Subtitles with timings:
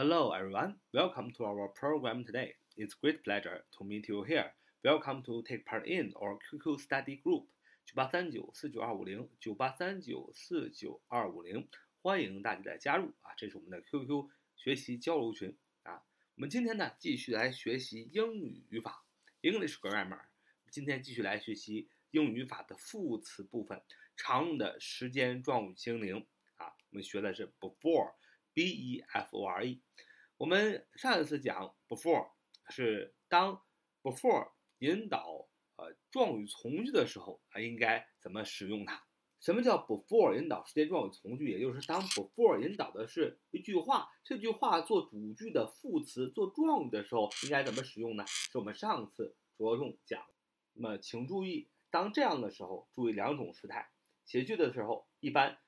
[0.00, 0.76] Hello, everyone.
[0.94, 2.54] Welcome to our program today.
[2.78, 4.50] It's great pleasure to meet you here.
[4.82, 7.44] Welcome to take part in our QQ study group
[7.84, 11.68] 九八三九四九二五零九八三九四九二五零，
[12.00, 13.34] 欢迎大家的加入啊！
[13.36, 16.02] 这是我们的 QQ 学习交流群啊。
[16.36, 19.04] 我们今天呢，继续来学习英语语法
[19.42, 20.22] English grammar。
[20.70, 23.82] 今天继续来学习英语语法的副词部分，
[24.16, 26.26] 常用的时间状语精灵
[26.56, 26.68] 啊。
[26.88, 28.14] 我们学的是 before。
[28.52, 29.80] B E F O R E，
[30.36, 32.30] 我们上一次讲 before
[32.68, 33.62] 是当
[34.02, 39.02] before 引导呃状语从句的时候啊，应该怎么使用它？
[39.40, 41.50] 什么叫 before 引导时间状语从句？
[41.50, 48.26] 也就是当 before 引导的是一句话，这句话做主句的副词做状语的时候，应该怎么使用呢？
[48.26, 50.22] 是我们上次着重讲。
[50.74, 53.90] 那么请注意，当这样的时候，注意两种时态。
[54.26, 55.58] 写句的时候，一般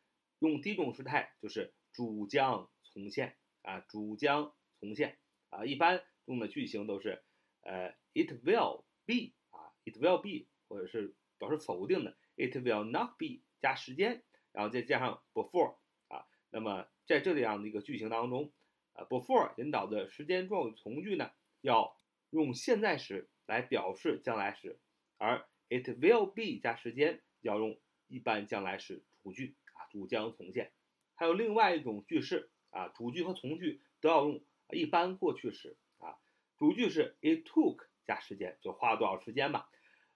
[0.40, 2.68] 用第一种时态，就是主将。
[2.94, 5.16] 从现啊，主将从现
[5.48, 7.22] 啊，一般用的句型都是
[7.62, 15.76] 呃，it will be 啊，it will be，或者是表示否定的，it will not be 加时间，然后再加上 before
[16.08, 18.52] 啊，那么在这样的一个句型当中
[18.92, 21.30] 啊，before 引导的时间状语从句呢，
[21.62, 21.96] 要
[22.28, 24.78] 用现在时来表示将来时，
[25.16, 30.70] 而 it will be 加时间要用一般将来时主句啊，主将从现，
[31.14, 32.48] 还有另外一种句式。
[32.70, 36.16] 啊，主句和从句都要用一般过去时啊。
[36.56, 39.66] 主句是 it took 加时间，就花了多少时间嘛。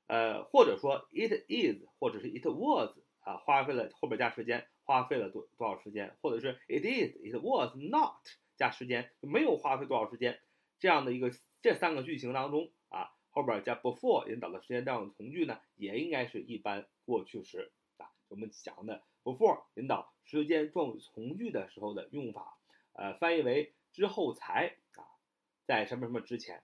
[0.07, 8.25] 呃，或者说 it is 或者是 it was 啊，花费了后边加时间，花费了多多少时间，或者是 it is it was not
[8.57, 10.41] 加时间，没有花费多少时间。
[10.79, 11.31] 这样的一个
[11.61, 17.71] 这三个句型当中啊，后边加 before 引导的时间状语从句呢，也应该是一般过去时。
[18.29, 19.03] 我们讲的。
[19.25, 22.57] before 引导时间状语从句的时候的用法，
[22.93, 25.03] 呃，翻译为之后才啊，
[25.65, 26.63] 在什么什么之前，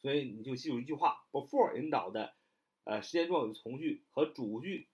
[0.00, 2.34] 所以你就记住一句话：before 引导的
[2.82, 4.88] 呃时间状语从句和主句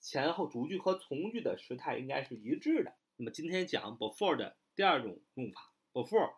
[0.00, 2.96] 前后主句和从句的时态应该是一致的。
[3.16, 6.36] 那么今天讲 before 的第二种用法，before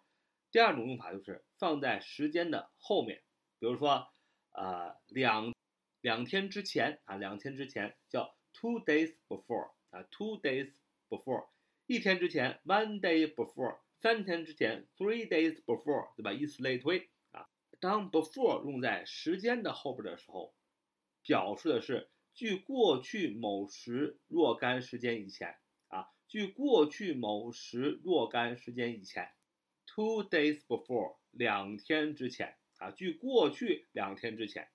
[0.50, 3.22] 第二种用法就是放在时间的后面，
[3.60, 4.08] 比如说
[4.50, 5.54] 呃两
[6.00, 8.34] 两天之前啊，两天之前叫。
[8.52, 10.72] Two days before 啊，two days
[11.08, 11.48] before，
[11.86, 16.32] 一天之前，one day before，三天之前，three days before，对吧？
[16.32, 17.48] 以此类推啊。
[17.80, 20.54] 当 before 用在时间的后边的时候，
[21.22, 25.56] 表示的是距过去某时若干时间以前
[25.88, 29.30] 啊，距过去某时若干时间以前。
[29.86, 34.68] Two days before，两天之前啊，距过去两天之前。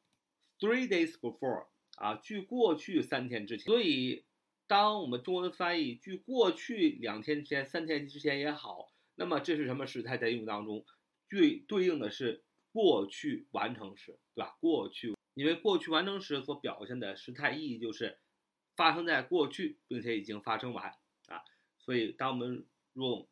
[0.59, 1.67] Three days before。
[1.95, 4.25] 啊，距过去三天之前，所以
[4.67, 10.85] 当我们中文翻译距过去两天之前、三天之前也好，那么这是什么时态在英语当中？
[11.29, 14.57] 对对应的是过去完成时，对吧？
[14.59, 18.19] 过去，因为过去完成时所表现的时态意义就是
[18.75, 20.89] 发生在过去，并且已经发生完
[21.27, 21.41] 啊。
[21.79, 23.25] 所以当我们用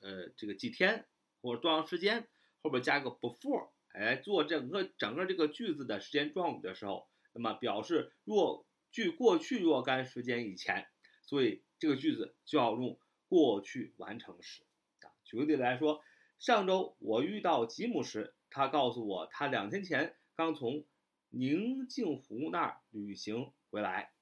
[0.00, 1.06] 呃这个几天
[1.42, 2.26] 或者多长时间
[2.62, 7.06] 后边加个 before，哎，做整个整个这个句子的时间状语的时候。
[7.36, 10.86] 那么表示若距过去若干时间以前，
[11.22, 12.98] 所以这个句子就要用
[13.28, 14.62] 过去完成时
[15.02, 15.12] 啊。
[15.22, 16.02] 举个例子来说，
[16.38, 20.86] 上周我遇到吉姆时，他告诉我他两天前刚从
[21.28, 24.12] 宁静湖那儿旅行回来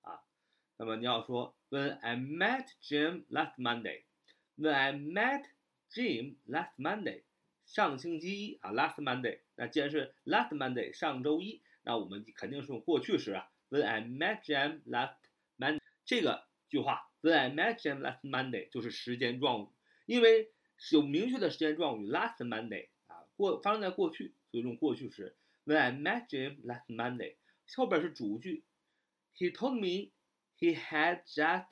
[0.00, 0.22] 啊。
[0.78, 5.44] 那么你要说 When I met Jim last Monday，When I met
[5.92, 7.24] Jim last Monday，
[7.66, 11.60] 上星期一啊，last Monday，那既然是 last Monday，上周一。
[11.87, 13.49] 那我们肯定是用过去时啊。
[13.69, 15.17] When I met Jim last
[15.57, 19.67] Monday，这个句话，When I met Jim last Monday 就是时间状语，
[20.05, 25.35] 因为是有明确的时间状语 last Monday 啊，过发生在过去，所以用过去时。
[25.65, 27.35] When I met Jim last Monday，
[27.75, 28.63] 后边是主句，
[29.35, 30.11] He told me
[30.59, 31.67] he had just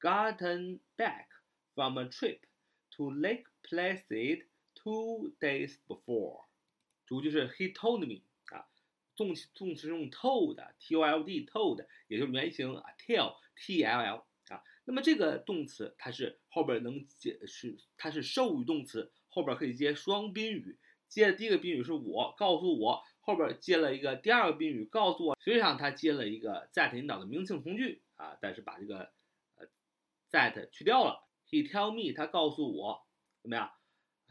[0.00, 1.26] gotten back
[1.74, 2.40] from a trip
[2.96, 6.44] to Lake Placid two days before。
[7.04, 8.22] 主句是 He told me。
[9.15, 14.63] 动词动词用 told，t o l d，told，也就是原型啊，tell，t l l 啊。
[14.83, 20.77] 那么这个动词它是后边能接是它是授予动词，后边可以接双宾语。
[21.07, 25.37] 接的第一个宾语是我告诉我，后边接了一个第二个宾语告诉我。
[25.39, 29.11] 实际上它接了一个 that 引导的名词从句啊，但是把这个
[29.55, 29.67] 呃
[30.31, 31.23] that 去掉了。
[31.49, 33.07] He tell me，他告诉我
[33.41, 33.71] 怎么样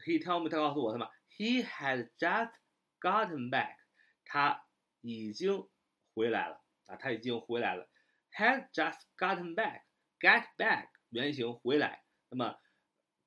[0.05, 2.51] ？He tell me，他告诉我什么？He had just
[2.99, 3.77] gotten back，
[4.25, 4.64] 他。
[5.07, 5.67] 已经
[6.13, 7.87] 回来了啊，他已经回来了
[8.31, 12.59] ，had just gotten back，get back 原型回来，那么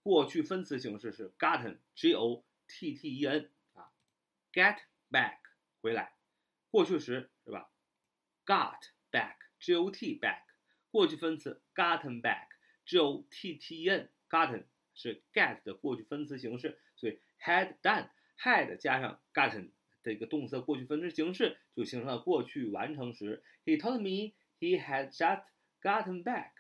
[0.03, 3.93] 过去分词形式是 gotten，g o t t e n 啊
[4.53, 4.79] ，get
[5.11, 5.39] back
[5.81, 6.17] 回来，
[6.71, 7.71] 过去时是吧
[8.45, 8.81] ？got
[9.13, 10.43] back，g o t back，
[10.91, 19.71] 过去分词 gotten back，g o t t e n，gotten 是 get 的过去分词形式，所以 had done，had 加上 gotten
[20.09, 23.43] 这个动词的过去分词形式就形成了过去完成时。
[23.67, 25.45] He told me he had just
[25.83, 26.53] gotten back，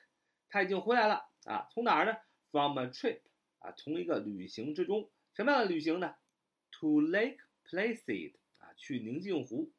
[0.50, 2.19] 他已经回来了啊，从哪儿呢
[2.50, 3.21] ？From a trip。
[3.61, 6.15] 啊，从一个旅行之中，什么样的旅行呢
[6.73, 9.73] ？To Lake Placid 啊，去宁静湖，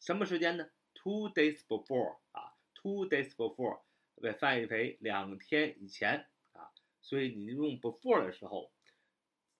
[0.00, 3.80] 什么时间呢？Two days before 啊，Two days before
[4.22, 6.70] 被翻译为两天以前啊，
[7.02, 8.72] 所以你用 before 的时候，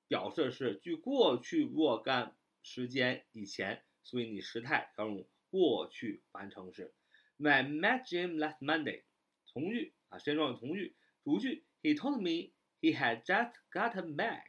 [0.09, 2.35] 表示是距过去若干
[2.65, 6.93] 时间以前，所以你时态要用过去完成时。
[7.39, 9.03] I met Jim last Monday，
[9.45, 12.53] 从句啊，时间状语从句，主句，He told me。
[12.81, 14.45] He had just gotten back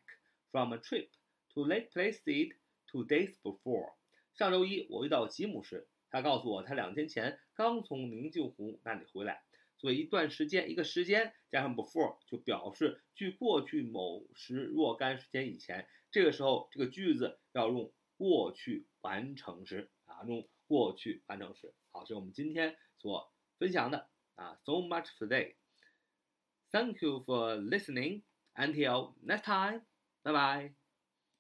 [0.52, 1.08] from a trip
[1.54, 3.94] to Lake Placid two days before.
[4.34, 9.42] 上周一我遇到吉姆时，他告诉我他两天前刚从宁静湖那里回来。
[9.78, 15.88] 所以一段时间，一个时间加上 before 就表示距过去某时若干时间以前。
[16.12, 21.74] 这个时候，这个句子要用过去完成时啊，用过去完成时。
[21.92, 24.60] 好，这是我们今天所分享的啊。
[24.64, 25.56] So much for today.
[26.72, 28.24] Thank you for listening.
[28.56, 29.82] Until next time.
[30.24, 30.85] Bye bye.